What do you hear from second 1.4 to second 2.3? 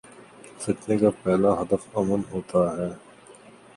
ہدف امن